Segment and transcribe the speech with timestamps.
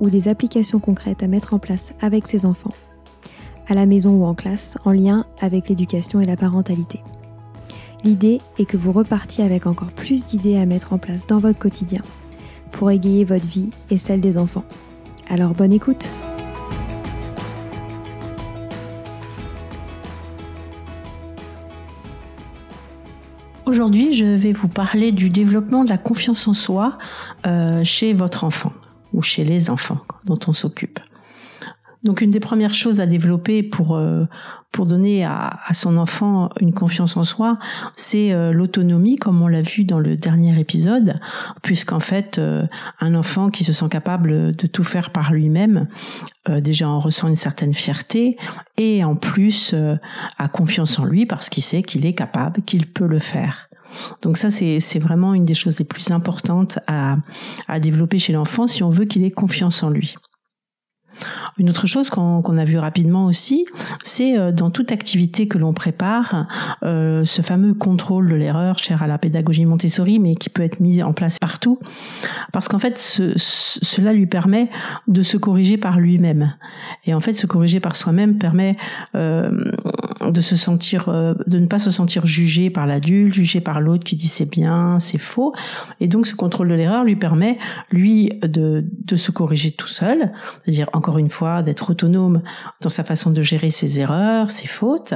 [0.00, 2.74] ou des applications concrètes à mettre en place avec ses enfants,
[3.68, 7.00] à la maison ou en classe, en lien avec l'éducation et la parentalité.
[8.04, 11.58] L'idée est que vous repartiez avec encore plus d'idées à mettre en place dans votre
[11.58, 12.02] quotidien
[12.72, 14.64] pour égayer votre vie et celle des enfants.
[15.28, 16.08] Alors bonne écoute
[23.64, 26.98] Aujourd'hui, je vais vous parler du développement de la confiance en soi
[27.46, 28.72] euh, chez votre enfant
[29.22, 31.00] chez les enfants dont on s'occupe.
[32.06, 34.26] Donc une des premières choses à développer pour euh,
[34.78, 37.58] donner à, son enfant une confiance en soi,
[37.96, 41.18] c'est euh, l'autonomie, comme on l'a vu dans le dernier épisode,
[41.62, 42.66] puisqu'en fait euh,
[43.00, 45.88] un enfant qui se sent capable de tout faire par lui-même,
[46.58, 48.36] déjà en ressent une certaine fierté
[48.76, 49.74] et en plus
[50.38, 53.68] a confiance en lui parce qu'il sait qu'il est capable, qu'il peut le faire.
[54.22, 57.16] Donc ça, c'est vraiment une des choses les plus importantes à,
[57.80, 60.16] développer chez l'enfant si on veut qu'il ait confiance en lui.
[61.58, 63.66] Une autre chose qu'on a vu rapidement aussi,
[64.02, 66.46] c'est euh, dans toute activité que l'on prépare,
[66.82, 70.80] euh, ce fameux contrôle de l'erreur cher à la pédagogie Montessori, mais qui peut être
[70.80, 71.78] mis en place partout,
[72.52, 74.68] parce qu'en fait, cela lui permet
[75.08, 76.54] de se corriger par lui-même.
[77.06, 78.76] Et en fait, se corriger par soi-même permet
[79.14, 79.50] euh,
[80.28, 84.16] de se sentir, de ne pas se sentir jugé par l'adulte, jugé par l'autre qui
[84.16, 85.54] dit c'est bien, c'est faux.
[86.00, 87.58] Et donc, ce contrôle de l'erreur lui permet,
[87.90, 90.32] lui, de, de se corriger tout seul,
[90.64, 92.42] c'est-à-dire encore une fois d'être autonome
[92.80, 95.14] dans sa façon de gérer ses erreurs, ses fautes,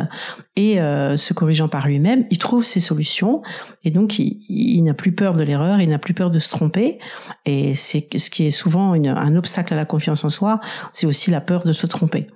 [0.55, 3.43] et euh, se corrigeant par lui-même, il trouve ses solutions,
[3.83, 7.01] et donc il, n'a plus peur de l'erreur, il n'a plus peur de se tromper,
[7.45, 10.61] et c'est ce qui est souvent un obstacle à la confiance en soi,
[10.93, 12.29] c'est aussi la peur de se tromper.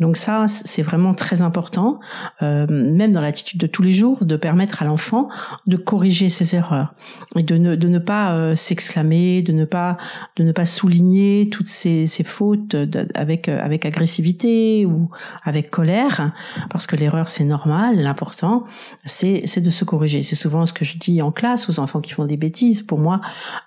[0.00, 2.00] Donc ça, c'est vraiment très important,
[2.42, 5.28] euh, même dans l'attitude de tous les jours, de permettre à l'enfant
[5.66, 6.94] de corriger ses erreurs
[7.36, 9.98] et de ne, de ne pas euh, s'exclamer, de ne pas
[10.36, 12.74] de ne pas souligner toutes ces, ces fautes
[13.14, 15.10] avec euh, avec agressivité ou
[15.44, 16.32] avec colère,
[16.70, 17.96] parce que l'erreur c'est normal.
[18.00, 18.64] L'important
[19.04, 20.22] c'est c'est de se corriger.
[20.22, 22.82] C'est souvent ce que je dis en classe aux enfants qui font des bêtises.
[22.82, 23.20] Pour moi,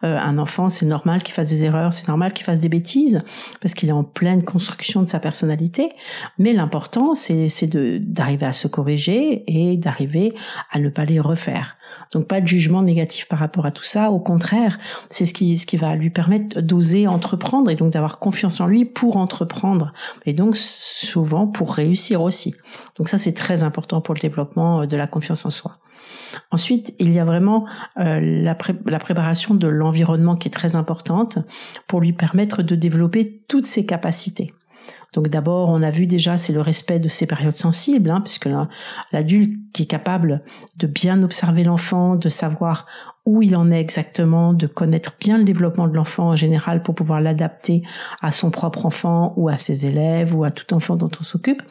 [0.04, 3.22] euh, un enfant c'est normal qu'il fasse des erreurs, c'est normal qu'il fasse des bêtises
[3.62, 5.90] parce qu'il est en pleine construction de sa personnalité.
[6.38, 10.34] Mais l'important, c'est d'arriver à se corriger et d'arriver
[10.72, 11.78] à ne pas les refaire.
[12.12, 14.12] Donc pas de jugement négatif par rapport à tout ça.
[14.12, 14.78] Au contraire,
[15.10, 18.68] c'est ce qui, ce qui va lui permettre d'oser entreprendre et donc d'avoir confiance en
[18.68, 19.94] lui pour entreprendre.
[20.26, 22.54] Et donc souvent pour réussir aussi.
[22.98, 25.74] Donc ça, c'est très important pour le développement euh, de la confiance en soi.
[26.52, 27.66] Ensuite, il y a vraiment
[28.00, 31.40] euh, la, la, préparation de l'environnement qui est très importante
[31.88, 34.54] pour lui permettre de développer toutes ses capacités.
[35.14, 38.50] Donc d'abord, on a vu déjà, c'est le respect de ces périodes sensibles, hein, puisque
[39.12, 40.44] l'adulte qui est capable
[40.78, 42.86] de bien observer l'enfant, de savoir
[43.26, 46.94] où il en est exactement, de connaître bien le développement de l'enfant en général pour
[46.94, 47.84] pouvoir l'adapter
[48.22, 51.62] à son propre enfant ou à ses élèves ou à tout enfant dont on s'occupe,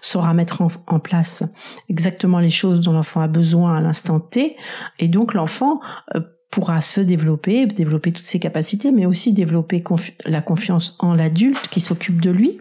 [0.00, 1.42] saura mettre en, place
[1.88, 4.56] exactement les choses dont l'enfant a besoin à l'instant T,
[4.98, 5.80] et donc l'enfant
[6.14, 6.20] euh,
[6.52, 9.82] pourra se développer, développer toutes ses capacités, mais aussi développer
[10.26, 12.58] la confiance en l'adulte qui s'occupe de lui,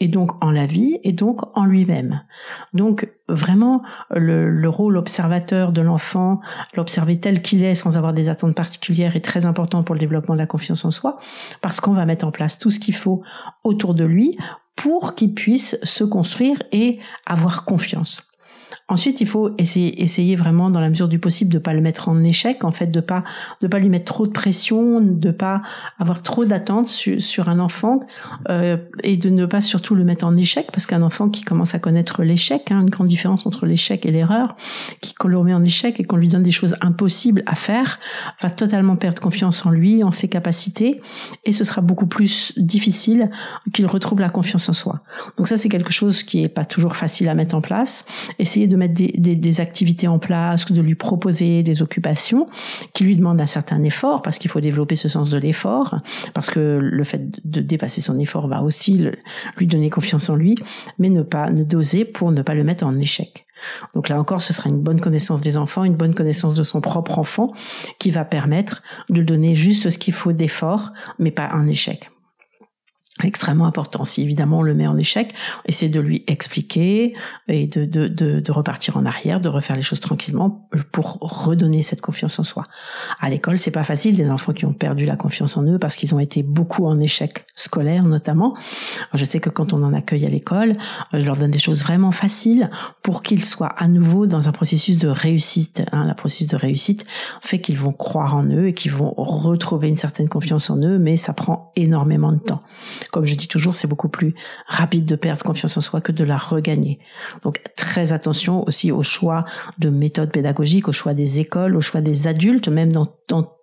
[0.00, 2.22] et donc en la vie, et donc en lui-même.
[2.74, 6.40] Donc vraiment, le, le rôle observateur de l'enfant,
[6.74, 10.34] l'observer tel qu'il est sans avoir des attentes particulières est très important pour le développement
[10.34, 11.20] de la confiance en soi,
[11.60, 13.22] parce qu'on va mettre en place tout ce qu'il faut
[13.62, 14.36] autour de lui
[14.74, 18.29] pour qu'il puisse se construire et avoir confiance.
[18.90, 22.24] Ensuite, il faut essayer, vraiment, dans la mesure du possible, de pas le mettre en
[22.24, 23.22] échec, en fait, de pas
[23.60, 25.62] de pas lui mettre trop de pression, de pas
[26.00, 28.00] avoir trop d'attentes sur, un enfant
[28.48, 31.72] euh, et de ne pas surtout le mettre en échec, parce qu'un enfant qui commence
[31.74, 34.56] à connaître l'échec, hein, une grande différence entre l'échec et l'erreur,
[35.00, 38.00] qui qu'on le remet en échec et qu'on lui donne des choses impossibles à faire,
[38.42, 41.00] va totalement perdre confiance en lui, en ses capacités,
[41.44, 43.30] et ce sera beaucoup plus difficile
[43.72, 45.04] qu'il retrouve la confiance en soi.
[45.36, 48.04] Donc ça, c'est quelque chose qui est pas toujours facile à mettre en place.
[48.40, 52.48] Essayer de mettre des, activités en place, de lui proposer des occupations
[52.94, 55.96] qui lui demandent un certain effort, parce qu'il faut développer ce sens de l'effort,
[56.34, 59.06] parce que le fait de dépasser son effort va aussi
[59.58, 60.54] lui donner confiance en lui,
[60.98, 63.44] mais ne pas ne doser pour ne pas le mettre en échec.
[63.94, 66.80] Donc là encore, ce sera une bonne connaissance des enfants, une bonne connaissance de son
[66.80, 67.52] propre enfant,
[67.98, 72.10] qui va permettre de donner juste ce qu'il faut d'effort, mais pas un échec
[73.24, 74.04] extrêmement important.
[74.04, 75.34] Si évidemment on le met en échec,
[75.66, 77.14] essayer de lui expliquer
[77.48, 81.82] et de, de, de, de, repartir en arrière, de refaire les choses tranquillement pour redonner
[81.82, 82.64] cette confiance en soi.
[83.20, 85.96] À l'école, c'est pas facile, des enfants qui ont perdu la confiance en eux parce
[85.96, 88.56] qu'ils ont été beaucoup en échec scolaire notamment.
[89.14, 90.72] Je sais que quand on en accueille à l'école,
[91.12, 92.70] je leur donne des choses vraiment faciles
[93.02, 95.82] pour qu'ils soient à nouveau dans un processus de réussite.
[95.92, 96.04] Hein.
[96.04, 97.04] La processus de réussite
[97.40, 100.98] fait qu'ils vont croire en eux et qu'ils vont retrouver une certaine confiance en eux,
[100.98, 102.60] mais ça prend énormément de temps.
[103.10, 104.34] Comme je dis toujours, c'est beaucoup plus
[104.66, 106.98] rapide de perdre confiance en soi que de la regagner.
[107.42, 109.44] Donc très attention aussi au choix
[109.78, 113.06] de méthodes pédagogiques, au choix des écoles, au choix des adultes, même dans,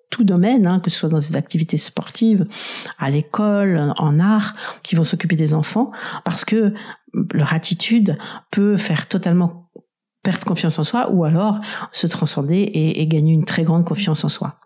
[0.10, 2.46] tout domaine, hein, que ce soit dans des activités sportives,
[2.98, 5.92] à l'école, en art, qui vont s'occuper des enfants,
[6.24, 6.74] parce que
[7.34, 8.18] leur attitude
[8.50, 9.70] peut faire totalement
[10.24, 11.60] perdre confiance en soi ou alors
[11.92, 14.58] se transcender et gagner une très grande confiance en soi.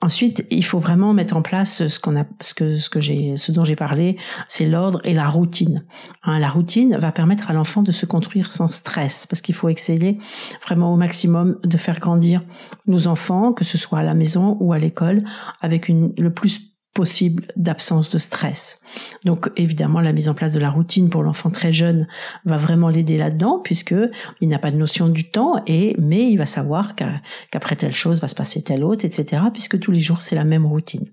[0.00, 3.36] Ensuite, il faut vraiment mettre en place ce qu'on a, ce que, ce que j'ai,
[3.36, 4.16] ce dont j'ai parlé,
[4.46, 5.84] c'est l'ordre et la routine.
[6.22, 9.68] Hein, la routine va permettre à l'enfant de se construire sans stress, parce qu'il faut
[9.68, 10.18] exceller
[10.64, 12.44] vraiment au maximum de faire grandir
[12.86, 15.24] nos enfants, que ce soit à la maison ou à l'école,
[15.60, 16.67] avec le plus
[16.98, 18.80] possible d'absence de stress.
[19.24, 22.08] Donc évidemment la mise en place de la routine pour l'enfant très jeune
[22.44, 23.94] va vraiment l'aider là-dedans puisque
[24.40, 28.20] il n'a pas de notion du temps et mais il va savoir qu'après telle chose
[28.20, 31.06] va se passer telle autre etc puisque tous les jours c'est la même routine.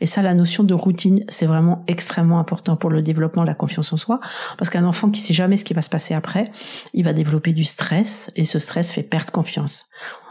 [0.00, 3.54] Et ça la notion de routine c'est vraiment extrêmement important pour le développement de la
[3.54, 4.18] confiance en soi
[4.56, 6.50] parce qu'un enfant qui sait jamais ce qui va se passer après
[6.94, 9.86] il va développer du stress et ce stress fait perdre confiance.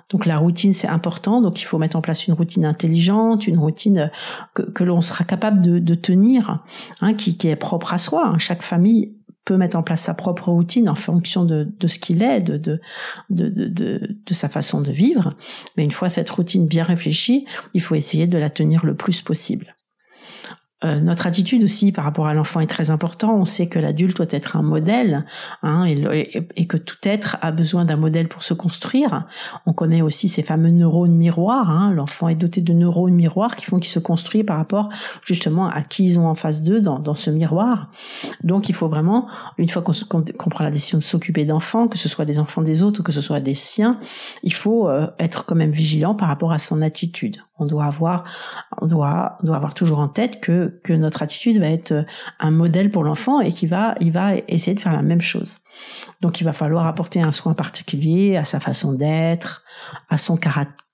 [0.09, 1.41] Donc la routine, c'est important.
[1.41, 4.11] Donc il faut mettre en place une routine intelligente, une routine
[4.53, 6.63] que, que l'on sera capable de, tenir,
[7.01, 8.27] hein, qui, est propre à soi.
[8.27, 8.37] Hein.
[8.37, 12.21] Chaque famille peut mettre en place sa propre routine en fonction de, de ce qu'il
[12.21, 12.79] est, de, de,
[13.29, 15.33] de, sa façon de vivre.
[15.77, 19.21] Mais une fois cette routine bien réfléchie, il faut essayer de la tenir le plus
[19.21, 19.76] possible.
[20.83, 23.35] Euh, notre attitude aussi par rapport à l'enfant est très important.
[23.35, 25.25] On sait que l'adulte doit être un modèle
[25.63, 29.25] hein, et, que tout être a besoin d'un modèle pour se construire.
[29.65, 31.71] On connaît aussi ces fameux neurones miroirs.
[31.71, 31.91] Hein.
[31.95, 34.89] L'enfant est doté de neurones miroirs qui font qu'il se construit par rapport
[35.23, 37.89] justement à qui ils ont en face d'eux dans, dans, ce miroir.
[38.43, 39.27] Donc il faut vraiment,
[39.57, 42.83] une fois qu'on prend la décision de s'occuper d'enfants, que ce soit des enfants des
[42.83, 43.99] autres ou que ce soit des siens,
[44.43, 47.37] il faut euh, être quand même vigilant par rapport à son attitude.
[47.59, 48.23] On doit avoir,
[48.81, 52.05] on doit, on doit avoir toujours en tête que, que notre attitude va être
[52.39, 55.59] un modèle pour l'enfant et qu'il va, il va essayer de faire la même chose.
[56.21, 59.63] Donc il va falloir apporter un soin particulier à sa façon d'être,
[60.09, 60.86] à son caractère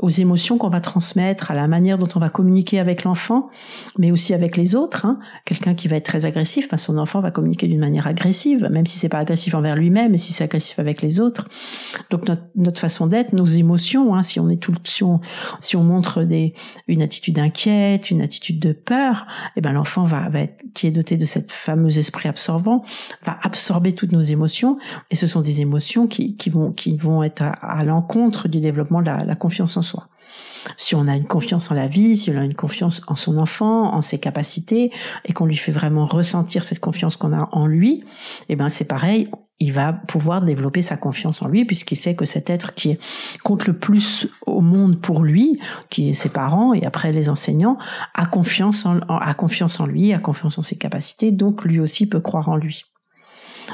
[0.00, 3.48] aux émotions qu'on va transmettre, à la manière dont on va communiquer avec l'enfant,
[3.98, 5.06] mais aussi avec les autres.
[5.06, 5.18] Hein.
[5.44, 8.84] Quelqu'un qui va être très agressif, ben son enfant va communiquer d'une manière agressive, même
[8.84, 11.48] si c'est pas agressif envers lui-même, mais si c'est agressif avec les autres.
[12.10, 15.20] Donc notre, façon d'être, nos émotions, hein, si on est tout, si on,
[15.60, 16.26] si on montre
[16.88, 20.90] une attitude inquiète, une attitude de peur, et eh ben l'enfant va, être, qui est
[20.90, 22.84] doté de cette fameuse esprit absorbant,
[23.24, 24.76] va absorber toutes nos émotions,
[25.10, 28.60] et ce sont des émotions qui, qui vont, qui vont être à, à l'encontre du
[28.60, 30.08] développement la, confiance en soi.
[30.76, 33.38] Si on a une confiance en la vie, si on a une confiance en son
[33.38, 34.90] enfant, en ses capacités,
[35.24, 38.04] et qu'on lui fait vraiment ressentir cette confiance qu'on a en lui,
[38.48, 42.26] eh ben c'est pareil, il va pouvoir développer sa confiance en lui puisqu'il sait que
[42.26, 42.98] cet être qui
[43.42, 45.58] compte le plus au monde pour lui,
[45.88, 47.78] qui est ses parents et après les enseignants,
[48.14, 52.20] a confiance a confiance en lui, a confiance en ses capacités, donc lui aussi peut
[52.20, 52.84] croire en lui.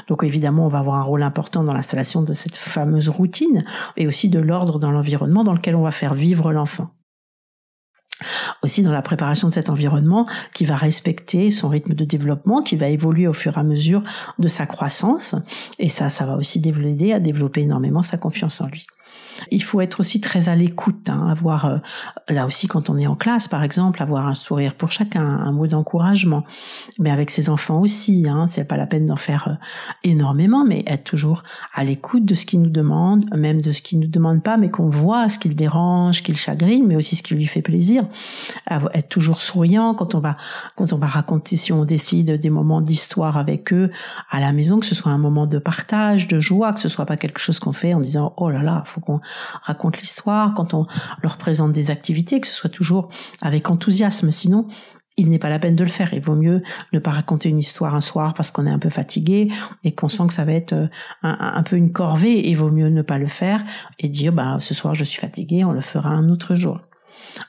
[0.07, 3.65] Donc évidemment, on va avoir un rôle important dans l'installation de cette fameuse routine
[3.97, 6.89] et aussi de l'ordre dans l'environnement dans lequel on va faire vivre l'enfant
[8.61, 12.75] aussi dans la préparation de cet environnement qui va respecter son rythme de développement, qui
[12.75, 14.03] va évoluer au fur et à mesure
[14.39, 15.35] de sa croissance.
[15.79, 18.85] Et ça, ça va aussi l'aider à développer énormément sa confiance en lui.
[19.51, 21.77] Il faut être aussi très à l'écoute, hein, avoir euh,
[22.29, 25.51] là aussi quand on est en classe par exemple, avoir un sourire pour chacun, un
[25.51, 26.43] mot d'encouragement,
[26.99, 28.25] mais avec ses enfants aussi.
[28.29, 29.65] Hein, c'est pas la peine d'en faire euh,
[30.03, 33.99] énormément, mais être toujours à l'écoute de ce qu'ils nous demandent, même de ce qu'ils
[33.99, 36.95] nous demandent pas, mais qu'on voit ce qui le dérange, ce qui le chagrine, mais
[36.95, 38.05] aussi ce qui lui fait plaisir.
[38.69, 40.37] Être toujours souriant quand on va
[40.75, 43.91] quand on va raconter, si on décide des moments d'histoire avec eux
[44.29, 47.05] à la maison, que ce soit un moment de partage, de joie, que ce soit
[47.05, 49.21] pas quelque chose qu'on fait en disant oh là là, faut qu'on
[49.61, 50.87] raconte l'histoire, quand on
[51.21, 53.09] leur présente des activités, que ce soit toujours
[53.41, 54.31] avec enthousiasme.
[54.31, 54.67] Sinon,
[55.17, 56.13] il n'est pas la peine de le faire.
[56.13, 58.89] Il vaut mieux ne pas raconter une histoire un soir parce qu'on est un peu
[58.89, 59.49] fatigué
[59.83, 60.87] et qu'on sent que ça va être euh,
[61.21, 62.47] un, peu une corvée.
[62.47, 63.63] Il vaut mieux ne pas le faire
[63.99, 66.81] et dire bah ce soir je suis fatigué, on le fera un autre jour.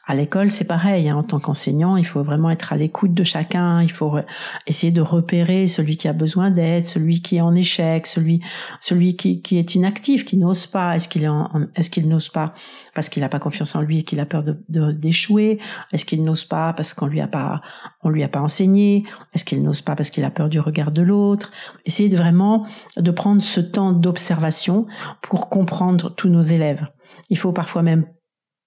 [0.07, 1.09] À l'école, c'est pareil.
[1.09, 3.83] Hein, en tant qu'enseignant, il faut vraiment être à l'écoute de chacun.
[3.83, 4.19] Il faut
[4.67, 8.41] essayer de repérer celui qui a besoin d'aide, celui qui est en échec, celui
[8.81, 10.95] celui qui, qui est inactif, qui n'ose pas.
[10.97, 11.31] Est-ce qu'il est
[11.75, 12.55] est-ce qu'il n'ose pas
[12.95, 15.59] parce qu'il n'a pas confiance en lui et qu'il a peur d'échouer?
[15.93, 17.61] Est-ce qu'il n'ose pas parce qu'on lui a pas
[18.03, 19.05] on lui a pas enseigné?
[19.35, 21.53] Est-ce qu'il n'ose pas parce qu'il a peur du regard de l'autre?
[21.87, 22.67] Essayer de vraiment
[22.97, 24.87] de prendre ce temps d'observation
[25.23, 26.87] pour comprendre tous nos élèves.
[27.31, 28.07] Il faut parfois même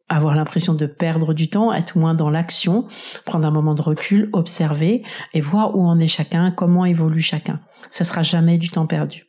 [0.10, 2.86] avoir l'impression de perdre du temps, être moins dans l'action,
[3.26, 7.60] prendre un moment de recul, observer et voir où en est chacun, comment évolue chacun.
[7.90, 9.26] Ça sera jamais du temps perdu.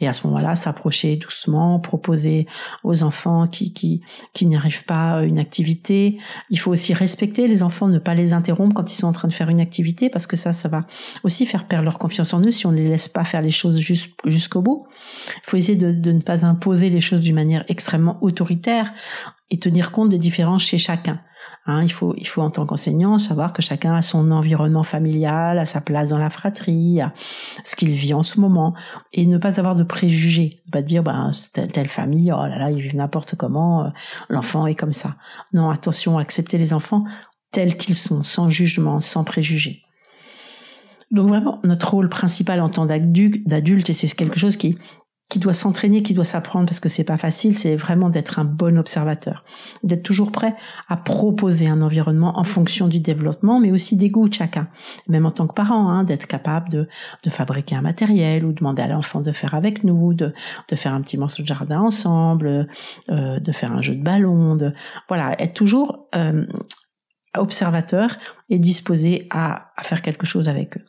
[0.00, 2.46] Et à ce moment-là, s'approcher doucement, proposer
[2.82, 4.00] aux enfants qui, qui,
[4.32, 6.18] qui n'y arrivent pas une activité.
[6.50, 9.28] Il faut aussi respecter les enfants, ne pas les interrompre quand ils sont en train
[9.28, 10.86] de faire une activité, parce que ça, ça va
[11.22, 13.50] aussi faire perdre leur confiance en eux si on ne les laisse pas faire les
[13.50, 14.86] choses jusqu'au bout.
[15.36, 18.92] Il faut essayer de, de ne pas imposer les choses d'une manière extrêmement autoritaire
[19.50, 21.20] et tenir compte des différences chez chacun.
[21.66, 25.58] Hein, il faut, il faut en tant qu'enseignant savoir que chacun a son environnement familial,
[25.58, 27.12] a sa place dans la fratrie, a
[27.64, 28.74] ce qu'il vit en ce moment,
[29.14, 32.70] et ne pas avoir de préjugés, pas dire ben telle, telle famille, oh là là,
[32.70, 33.88] ils vivent n'importe comment, euh,
[34.28, 35.16] l'enfant est comme ça.
[35.54, 37.04] Non, attention, accepter les enfants
[37.50, 39.80] tels qu'ils sont, sans jugement, sans préjugés.
[41.10, 44.76] Donc vraiment, notre rôle principal en tant d'adulte, et c'est quelque chose qui,
[45.28, 48.44] qui doit s'entraîner, qui doit s'apprendre parce que c'est pas facile, c'est vraiment d'être un
[48.44, 49.42] bon observateur,
[49.82, 50.54] d'être toujours prêt
[50.88, 54.68] à proposer un environnement en fonction du développement, mais aussi des goûts de chacun.
[55.08, 56.88] Même en tant que parent, hein, d'être capable de,
[57.24, 60.32] de fabriquer un matériel ou demander à l'enfant de faire avec nous, de,
[60.68, 62.68] de faire un petit morceau de jardin ensemble,
[63.10, 64.72] euh, de faire un jeu de ballon, de
[65.08, 66.46] voilà, être toujours euh,
[67.36, 68.16] observateur
[68.50, 70.84] et disposé à, à faire quelque chose avec eux.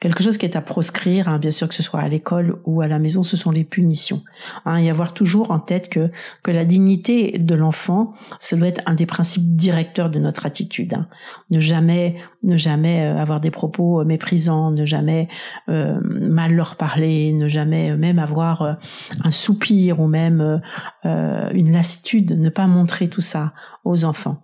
[0.00, 2.82] Quelque chose qui est à proscrire, hein, bien sûr que ce soit à l'école ou
[2.82, 4.22] à la maison, ce sont les punitions.
[4.64, 6.10] Hein, et avoir toujours en tête que,
[6.42, 10.94] que la dignité de l'enfant, ça doit être un des principes directeurs de notre attitude.
[10.94, 11.06] Hein.
[11.50, 15.28] Ne jamais, ne jamais euh, avoir des propos euh, méprisants, ne jamais
[15.68, 18.76] euh, mal leur parler, ne jamais même avoir
[19.24, 20.60] un soupir ou même
[21.04, 23.52] une lassitude, ne pas montrer tout ça
[23.84, 24.42] aux enfants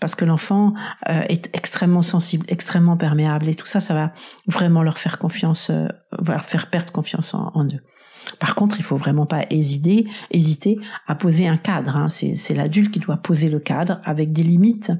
[0.00, 0.74] parce que l'enfant
[1.08, 4.12] euh, est extrêmement sensible, extrêmement perméable, et tout ça, ça va
[4.46, 5.88] vraiment leur faire confiance, euh,
[6.26, 7.80] leur faire perdre confiance en, eux.
[8.38, 11.96] Par contre, il faut vraiment pas hésiter, hésiter à poser un cadre.
[11.96, 12.08] Hein.
[12.08, 14.92] C'est l'adulte qui doit poser le cadre avec des limites.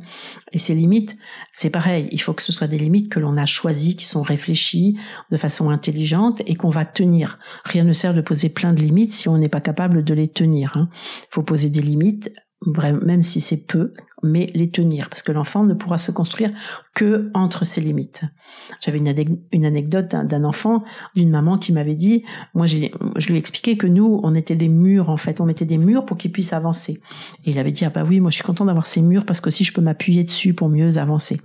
[0.52, 1.16] Et ces limites,
[1.52, 2.08] c'est pareil.
[2.10, 4.98] Il faut que ce soit des limites que l'on a choisies, qui sont réfléchies
[5.30, 7.38] de façon intelligente et qu'on va tenir.
[7.64, 10.28] Rien ne sert de poser plein de limites si on n'est pas capable de les
[10.28, 10.72] tenir.
[10.76, 10.88] Hein.
[11.24, 12.32] Il faut poser des limites
[12.66, 16.50] même si c'est peu, mais les tenir, parce que l'enfant ne pourra se construire
[16.94, 18.22] que entre ses limites.
[18.80, 20.84] J'avais une, anecdote d'un enfant,
[21.14, 22.76] d'une maman qui m'avait dit, moi je
[23.28, 26.04] lui ai expliqué que nous, on était des murs en fait, on mettait des murs
[26.04, 27.00] pour qu'il puisse avancer.
[27.44, 29.40] Et il avait dit, ah bah oui, moi je suis content d'avoir ces murs parce
[29.40, 31.40] que si je peux m'appuyer dessus pour mieux avancer.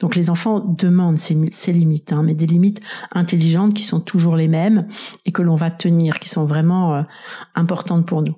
[0.00, 2.80] Donc les enfants demandent ces, limites, hein, mais des limites
[3.12, 4.86] intelligentes qui sont toujours les mêmes
[5.24, 7.02] et que l'on va tenir, qui sont vraiment euh,
[7.54, 8.34] importantes pour nous.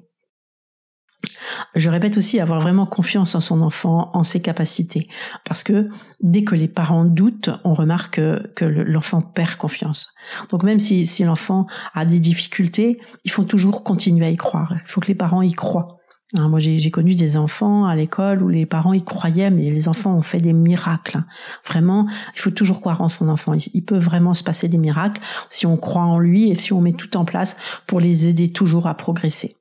[1.74, 5.08] Je répète aussi avoir vraiment confiance en son enfant, en ses capacités,
[5.44, 5.88] parce que
[6.20, 8.20] dès que les parents doutent, on remarque
[8.54, 10.08] que, l'enfant perd confiance.
[10.48, 14.74] Donc même si, l'enfant a des difficultés, il faut toujours continuer à y croire.
[14.74, 16.00] Il faut que les parents y croient.
[16.38, 19.88] Hein, moi, j'ai connu des enfants à l'école où les parents y croyaient, mais les
[19.88, 21.24] enfants ont fait des miracles.
[21.66, 23.54] Vraiment, il faut toujours croire en son enfant.
[23.54, 26.80] il, peut vraiment se passer des miracles si on croit en lui et si on
[26.80, 29.59] met tout en place pour les aider toujours à progresser.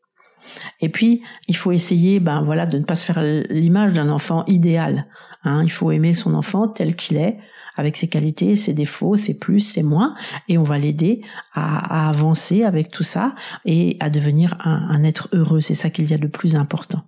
[0.82, 4.46] Et puis, il faut essayer, ben voilà, de ne pas se faire l'image d'un enfant
[4.46, 5.08] idéal.
[5.44, 5.62] Hein.
[5.64, 7.38] Il faut aimer son enfant tel qu'il est,
[7.76, 10.16] avec ses qualités, ses défauts, ses plus, ses moins,
[10.48, 11.22] et on va l'aider
[11.54, 15.62] à, avancer avec tout ça et à devenir un, être heureux.
[15.62, 17.04] C'est ça qu'il y a de plus important.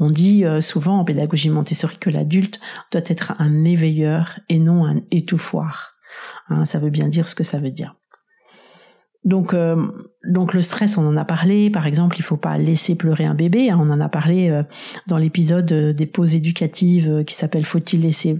[0.00, 2.60] On dit euh, souvent en pédagogie Montessori que l'adulte
[2.90, 5.94] doit être un éveilleur et non un étouffoir.
[6.48, 7.94] Hein, ça veut bien dire ce que ça veut dire.
[9.24, 9.76] Donc, euh,
[10.24, 11.70] donc le stress, on en a parlé.
[11.70, 13.70] Par exemple, il faut pas laisser pleurer un bébé.
[13.70, 13.78] Hein.
[13.80, 14.62] on en a parlé euh,
[15.06, 18.38] dans l'épisode euh, des pauses éducatives qui s'appelle Faut-il laisser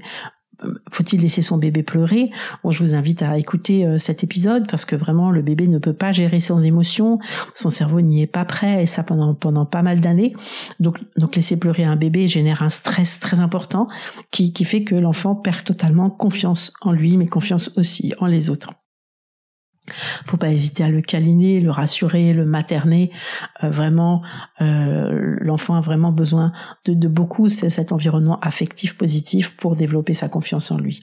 [0.93, 2.31] faut-il laisser son bébé pleurer?
[2.62, 5.93] Bon, je vous invite à écouter cet épisode parce que vraiment le bébé ne peut
[5.93, 7.19] pas gérer ses émotions,
[7.55, 10.33] son cerveau n'y est pas prêt et ça pendant pendant pas mal d'années.
[10.81, 13.88] Donc donc laisser pleurer un bébé génère un stress très important
[14.31, 18.49] qui qui fait que l'enfant perd totalement confiance en lui, mais confiance aussi en les
[18.49, 18.71] autres.
[20.26, 23.11] Faut pas hésiter à le câliner, le rassurer, le materner.
[23.62, 24.23] Euh, vraiment,
[24.61, 26.52] euh, l'enfant a vraiment besoin
[26.85, 31.02] de, de beaucoup cet environnement affectif positif pour développer sa confiance en lui.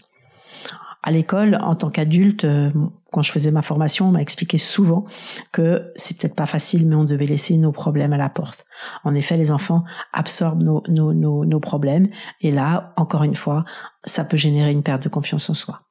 [1.03, 2.69] À l'école, en tant qu'adulte, euh,
[3.11, 5.05] quand je faisais ma formation, on m'a expliqué souvent
[5.51, 8.65] que c'est peut-être pas facile, mais on devait laisser nos problèmes à la porte.
[9.03, 12.07] En effet, les enfants absorbent nos, nos, nos, nos problèmes,
[12.41, 13.65] et là, encore une fois,
[14.03, 15.81] ça peut générer une perte de confiance en soi.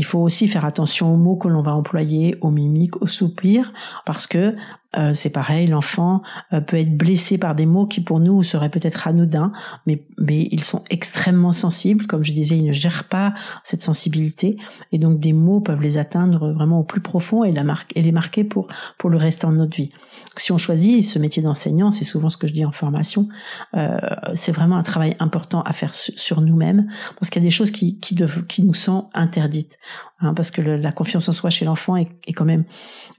[0.00, 3.70] Il faut aussi faire attention aux mots que l'on va employer, aux mimiques, aux soupirs,
[4.06, 4.54] parce que
[4.96, 8.70] euh, c'est pareil, l'enfant euh, peut être blessé par des mots qui pour nous seraient
[8.70, 9.52] peut-être anodins,
[9.86, 12.06] mais, mais ils sont extrêmement sensibles.
[12.06, 13.32] Comme je disais, ils ne gèrent pas
[13.62, 14.56] cette sensibilité,
[14.90, 18.02] et donc des mots peuvent les atteindre vraiment au plus profond et, la marque, et
[18.02, 18.66] les marquer pour,
[18.98, 19.90] pour le restant de notre vie.
[20.36, 23.28] Si on choisit ce métier d'enseignant, c'est souvent ce que je dis en formation,
[23.76, 23.96] euh,
[24.34, 27.70] c'est vraiment un travail important à faire sur nous-mêmes, parce qu'il y a des choses
[27.70, 28.16] qui, qui,
[28.48, 29.78] qui nous sont interdites.
[30.22, 32.64] Hein, parce que la confiance en soi chez l'enfant est, quand même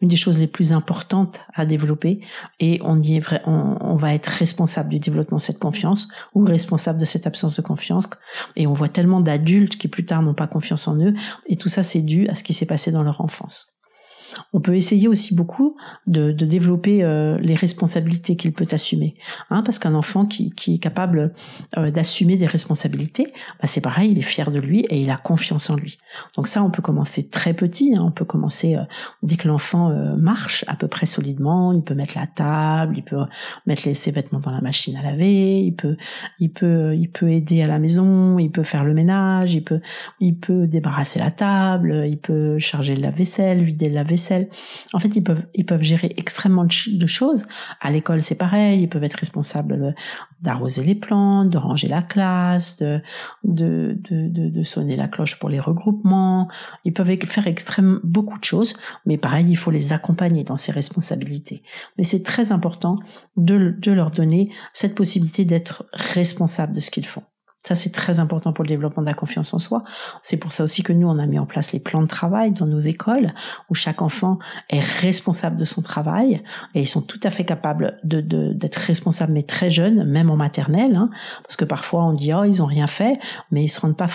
[0.01, 2.19] une des choses les plus importantes à développer.
[2.59, 6.07] Et on y est vrai, on, on, va être responsable du développement de cette confiance
[6.35, 8.07] ou responsable de cette absence de confiance.
[8.55, 11.15] Et on voit tellement d'adultes qui plus tard n'ont pas confiance en eux.
[11.47, 13.70] Et tout ça c'est dû à ce qui s'est passé dans leur enfance.
[14.53, 15.75] On peut essayer aussi beaucoup
[16.07, 19.15] de, développer euh, les responsabilités qu'il peut assumer,
[19.49, 21.33] hein, parce qu'un enfant qui, est capable
[21.77, 23.27] euh, d'assumer des responsabilités,
[23.61, 25.97] bah c'est pareil, il est fier de lui et il a confiance en lui.
[26.35, 28.83] Donc ça, on peut commencer très petit, hein, on peut commencer euh,
[29.23, 33.17] dès que l'enfant marche à peu près solidement, il peut mettre la table, il peut
[33.65, 35.97] mettre ses vêtements dans la machine à laver, il peut,
[37.27, 39.81] aider à la maison, il peut faire le ménage, il peut,
[40.19, 43.95] il peut débarrasser la table, il peut charger le lave-vaisselle, vider le
[44.93, 47.43] en fait, ils peuvent, ils peuvent gérer extrêmement de choses.
[47.79, 48.81] À l'école, c'est pareil.
[48.81, 49.95] Ils peuvent être responsables
[50.41, 53.01] d'arroser les plantes, de ranger la classe, de,
[53.43, 56.47] de, de, de, sonner la cloche pour les regroupements.
[56.85, 58.73] Ils peuvent faire extrêmement beaucoup de choses.
[59.05, 61.63] Mais pareil, il faut les accompagner dans ces responsabilités.
[61.97, 62.97] Mais c'est très important
[63.37, 67.23] de, de leur donner cette possibilité d'être responsable de ce qu'ils font.
[67.63, 69.83] Ça, c'est très important pour le développement de la confiance en soi.
[70.23, 72.51] C'est pour ça aussi que nous, on a mis en place les plans de travail
[72.51, 73.33] dans nos écoles,
[73.69, 76.41] où chaque enfant est responsable de son travail,
[76.73, 80.37] et ils sont tout à fait capables de, d'être responsables, mais très jeunes, même en
[80.37, 81.11] maternelle, hein,
[81.43, 83.19] parce que parfois on dit, oh, ils ont rien fait,
[83.51, 84.07] mais ils se rendent pas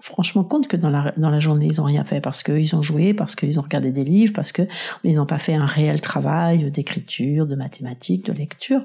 [0.00, 2.82] franchement compte que dans la, dans la journée, ils ont rien fait, parce qu'ils ont
[2.82, 4.62] joué, parce qu'ils ont regardé des livres, parce que
[5.04, 8.80] ils n'ont pas fait un réel travail d'écriture, de mathématiques, de lecture.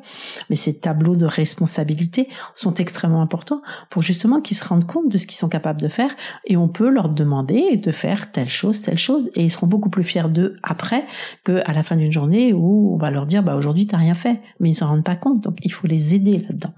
[0.50, 5.18] Mais ces tableaux de responsabilité sont extrêmement importants pour justement qu'ils se rendent compte de
[5.18, 8.82] ce qu'ils sont capables de faire et on peut leur demander de faire telle chose,
[8.82, 11.06] telle chose et ils seront beaucoup plus fiers d'eux après
[11.46, 14.40] qu'à la fin d'une journée où on va leur dire bah aujourd'hui t'as rien fait
[14.60, 16.74] mais ils s'en rendent pas compte donc il faut les aider là-dedans.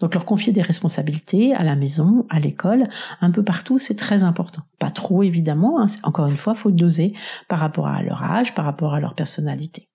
[0.00, 2.88] Donc leur confier des responsabilités à la maison, à l'école,
[3.20, 4.62] un peu partout, c'est très important.
[4.78, 7.08] Pas trop évidemment, hein, encore une fois, faut doser
[7.48, 9.88] par rapport à leur âge, par rapport à leur personnalité.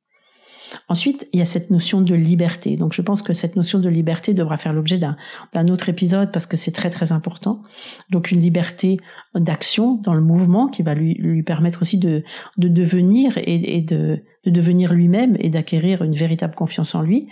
[0.88, 2.76] Ensuite, il y a cette notion de liberté.
[2.76, 6.46] Donc je pense que cette notion de liberté devra faire l'objet d'un autre épisode parce
[6.46, 7.62] que c'est très très important.
[8.10, 8.98] Donc une liberté
[9.36, 12.24] d'action dans le mouvement qui va lui, permettre aussi de,
[12.58, 17.28] de devenir et de, de devenir lui-même et d'acquérir une véritable confiance en lui,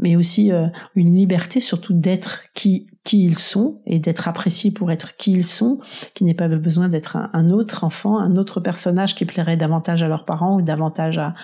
[0.00, 4.92] mais aussi euh, une liberté surtout d'être qui qui ils sont et d'être appréciés pour
[4.92, 5.78] être qui ils sont,
[6.14, 10.08] qui n'est pas besoin d'être un, autre enfant, un autre personnage qui plairait davantage à
[10.08, 11.34] leurs parents ou davantage à,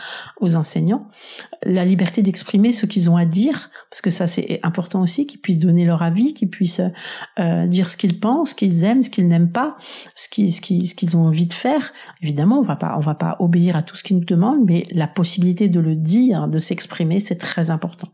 [0.40, 1.09] aux enseignants.
[1.64, 5.40] La liberté d'exprimer ce qu'ils ont à dire, parce que ça c'est important aussi, qu'ils
[5.40, 6.83] puissent donner leur avis, qu'ils puissent
[7.40, 9.76] euh, dire ce qu'ils pensent, ce qu'ils aiment, ce qu'ils n'aiment pas,
[10.14, 11.92] ce qu'ils ce qu'ils qu'ils ont envie de faire.
[12.22, 14.87] Évidemment, on va pas on va pas obéir à tout ce qu'ils nous demandent, mais
[14.92, 18.09] la possibilité de le dire, de s'exprimer, c'est très important.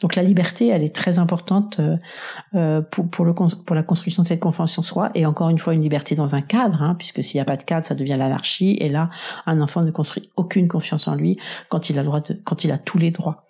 [0.00, 1.96] Donc la liberté, elle est très importante euh,
[2.54, 5.10] euh, pour, pour, le, pour la construction de cette confiance en soi.
[5.14, 7.56] Et encore une fois, une liberté dans un cadre, hein, puisque s'il n'y a pas
[7.56, 8.76] de cadre, ça devient l'anarchie.
[8.80, 9.10] Et là,
[9.46, 11.36] un enfant ne construit aucune confiance en lui
[11.68, 13.47] quand il a le droit de, quand il a tous les droits.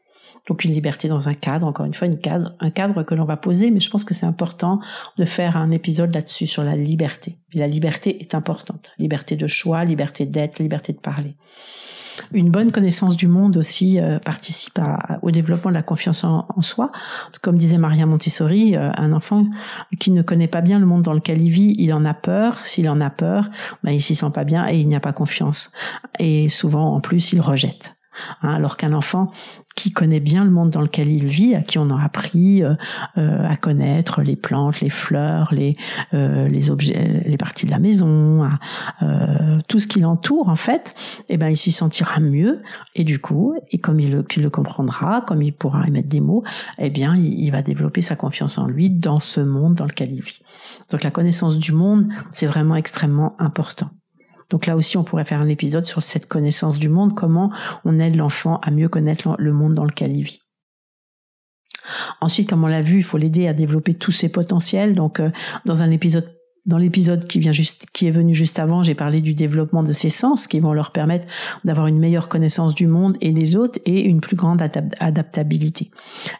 [0.48, 3.26] Donc une liberté dans un cadre, encore une fois, une cadre, un cadre que l'on
[3.26, 4.80] va poser, mais je pense que c'est important
[5.18, 7.36] de faire un épisode là-dessus sur la liberté.
[7.52, 8.92] Et la liberté est importante.
[8.98, 11.36] Liberté de choix, liberté d'être, liberté de parler.
[12.32, 14.80] Une bonne connaissance du monde aussi euh, participe
[15.22, 16.90] au développement de la confiance en, soi.
[17.42, 19.46] Comme disait Maria Montessori, euh, un enfant
[20.00, 22.56] qui ne connaît pas bien le monde dans lequel il vit, il en a peur.
[22.66, 23.48] S'il en a peur,
[23.84, 25.70] ben, il s'y sent pas bien et il n'y a pas confiance.
[26.18, 27.94] Et souvent, en plus, il rejette.
[28.42, 29.28] Hein, alors qu'un enfant
[29.78, 32.74] qui connaît bien le monde dans lequel il vit, à qui on a appris euh,
[33.16, 35.76] euh, à connaître les plantes, les fleurs, les
[36.14, 38.48] euh, les objets, les parties de la maison,
[39.68, 40.94] tout ce qui l'entoure en fait,
[41.28, 42.60] eh ben il s'y sentira mieux
[42.96, 46.42] et du coup, et comme il le, le comprendra, comme il pourra émettre des mots,
[46.78, 50.22] eh bien il va développer sa confiance en lui dans ce monde dans lequel il
[50.22, 50.40] vit.
[50.90, 53.90] Donc la connaissance du monde, c'est vraiment extrêmement important.
[54.50, 57.52] Donc là aussi, on pourrait faire un épisode sur cette connaissance du monde, comment
[57.84, 60.40] on aide l'enfant à mieux connaître le monde dans lequel il vit.
[62.20, 64.94] Ensuite, comme on l'a vu, il faut l'aider à développer tous ses potentiels.
[64.94, 65.30] Donc, euh,
[65.64, 66.37] dans un épisode
[66.68, 69.94] dans l'épisode qui vient juste, qui est venu juste avant, j'ai parlé du développement de
[69.94, 71.26] ses sens qui vont leur permettre
[71.64, 74.62] d'avoir une meilleure connaissance du monde et des autres et une plus grande
[75.00, 75.90] adaptabilité.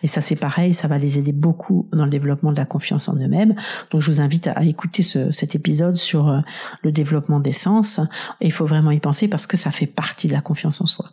[0.03, 3.09] Et ça, c'est pareil, ça va les aider beaucoup dans le développement de la confiance
[3.09, 3.55] en eux-mêmes.
[3.91, 6.41] Donc, je vous invite à, écouter ce, cet épisode sur euh,
[6.83, 7.99] le développement des sens.
[8.43, 10.87] Et il faut vraiment y penser parce que ça fait partie de la confiance en
[10.87, 11.07] soi.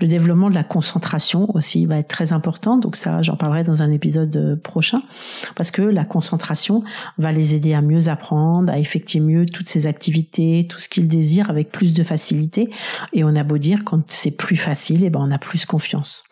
[0.00, 2.78] Le développement de la concentration aussi va être très important.
[2.78, 5.02] Donc ça, j'en parlerai dans un épisode euh, prochain
[5.54, 6.82] parce que la concentration
[7.18, 11.08] va les aider à mieux apprendre à effectuer mieux toutes ces activités, tout ce qu'ils
[11.08, 12.70] désirent avec plus de facilité.
[13.12, 16.24] Et on a beau dire, quand c'est plus facile, eh ben on a plus confiance.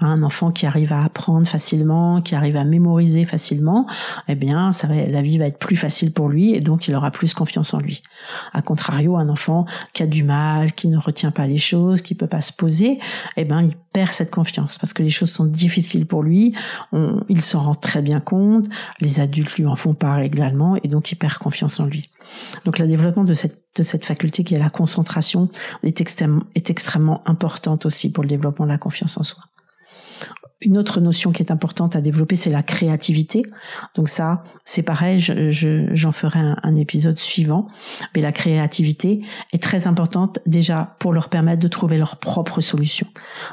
[0.00, 3.86] Un enfant qui arrive à apprendre facilement, qui arrive à mémoriser facilement,
[4.28, 6.94] eh bien, ça va, la vie va être plus facile pour lui et donc il
[6.94, 8.02] aura plus confiance en lui.
[8.52, 12.14] A contrario, un enfant qui a du mal, qui ne retient pas les choses, qui
[12.14, 12.98] peut pas se poser,
[13.36, 16.54] eh ben, il perd cette confiance parce que les choses sont difficiles pour lui.
[17.28, 18.66] il s'en rend très bien compte.
[19.00, 22.08] Les adultes lui en font part également et donc il perd confiance en lui.
[22.64, 25.48] Donc le développement de cette, de cette faculté qui est la concentration
[25.82, 29.42] est, extrêmement, est extrêmement importante aussi pour le développement de la confiance en soi.
[30.60, 33.44] Une autre notion qui est importante à développer, c'est la créativité.
[33.94, 37.68] Donc ça, c'est pareil, j'en je, ferai un, épisode suivant.
[38.16, 39.20] Mais la créativité
[39.52, 43.06] est très importante déjà pour leur permettre de trouver leur propre solution.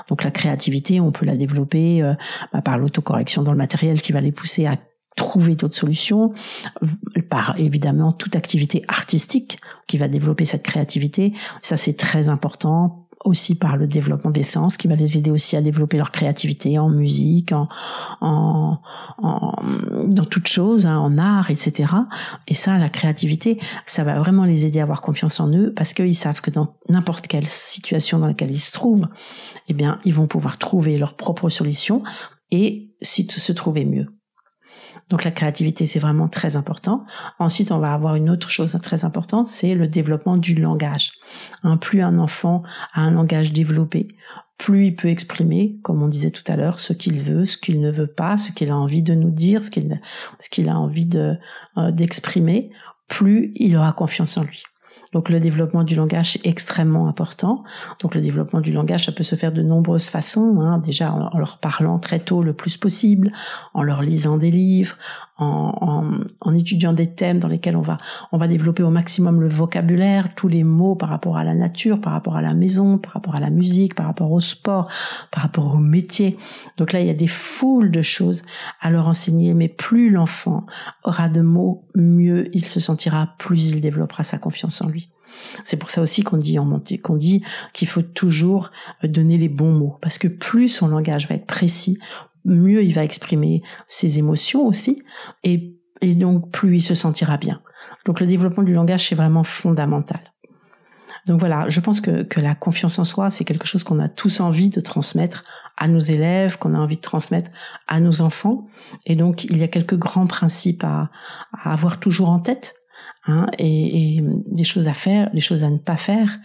[0.10, 2.16] Donc la créativité, on peut la développer euh,
[2.52, 4.76] bah, par l'autocorrection dans le matériel qui va les pousser à
[5.15, 6.34] trouver d'autres solutions,
[7.30, 11.34] par évidemment toute activité artistique qui va développer cette créativité.
[11.62, 15.58] Ça, c'est très important aussi par le développement des sens, qui va les aider aussi
[15.58, 17.67] à développer leur créativité en musique, en,
[18.21, 18.80] en,
[20.06, 21.91] dans toutes choses, hein, en art, etc.
[22.47, 25.93] Et ça, la créativité, ça va vraiment les aider à avoir confiance en eux parce
[25.93, 29.08] qu'ils savent que dans n'importe quelle situation dans laquelle ils se trouvent,
[29.67, 32.04] eh bien, ils vont pouvoir trouver leur propre solution
[32.51, 34.08] et se trouver mieux.
[35.10, 37.06] Donc la créativité, c'est vraiment très important.
[37.38, 41.13] Ensuite, on va avoir une autre chose très importante, c'est le développement du langage.
[41.82, 42.63] Plus un enfant
[42.94, 44.08] a un langage développé,
[44.58, 47.82] plus il peut exprimer, comme on disait tout à l'heure, ce qu'il veut, ce qu'il
[47.82, 51.91] ne veut pas, ce qu'il a envie de nous dire, ce qu'il a envie euh,
[51.91, 52.72] d'exprimer,
[53.08, 54.63] plus il aura confiance en lui.
[55.15, 57.63] Donc le développement du langage est extrêmement important.
[58.01, 60.60] Donc le développement du langage, ça peut se faire de nombreuses façons.
[60.60, 60.80] Hein.
[60.80, 63.32] Déjà en, leur parlant très tôt le plus possible,
[63.73, 64.97] en leur lisant des livres,
[65.38, 67.98] en, en, étudiant des thèmes dans lesquels on va
[68.32, 72.00] on va développer au maximum le vocabulaire, tous les mots par rapport à la nature,
[72.00, 74.89] par rapport à la maison, par rapport à la musique, par rapport au sport,
[75.32, 76.38] par rapport au métier.
[76.78, 78.43] Donc là il y a des foules de choses
[78.80, 79.54] à leur enseigner.
[79.54, 80.65] Mais plus l'enfant
[81.04, 85.10] aura de mots, mieux il se sentira, plus il développera sa confiance en lui.
[85.65, 87.43] C'est pour ça aussi qu'on dit en qu'on dit
[87.74, 88.71] qu'il faut toujours
[89.04, 91.98] donner les bons mots parce que plus son langage va être précis,
[92.46, 95.04] mieux il va exprimer ses émotions aussi
[95.44, 97.62] et, et donc plus il se sentira bien.
[98.06, 100.20] Donc le développement du langage c'est vraiment fondamental.
[101.28, 104.08] Donc voilà, je pense que, que la confiance en soi, c'est quelque chose qu'on a
[104.08, 105.44] tous envie de transmettre
[105.76, 107.50] à nos élèves, qu'on a envie de transmettre
[107.88, 108.66] à nos enfants.
[109.08, 111.10] Et donc, il y a quelques grands principes à,
[111.52, 112.76] à avoir toujours en tête
[113.28, 116.38] Hein, et, des choses à faire, des choses à ne pas faire.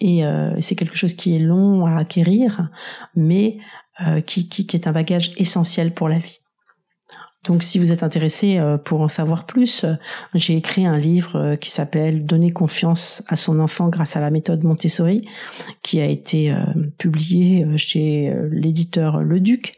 [0.00, 2.70] Et euh, c'est quelque chose qui est long à acquérir,
[3.14, 3.58] mais
[4.00, 6.40] euh, qui, qui, qui, est un bagage essentiel pour la vie.
[7.44, 9.94] Donc si vous êtes intéressé euh, pour en savoir plus, euh,
[10.34, 14.30] j'ai écrit un livre euh, qui s'appelle Donner confiance à son enfant grâce à la
[14.30, 15.28] méthode Montessori,
[15.82, 16.54] qui a été
[16.98, 19.74] publié chez l'éditeur Le Duc.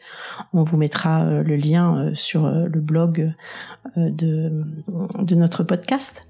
[0.52, 3.33] On vous mettra le lien sur le blog
[3.96, 4.64] de,
[5.18, 6.29] de notre podcast.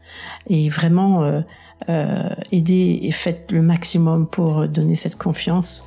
[0.48, 1.42] Et vraiment,
[1.88, 5.86] aidez et faites le maximum pour donner cette confiance